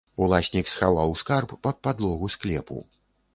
[0.25, 2.81] Уласнік схаваў скарб пад падлогу склепу.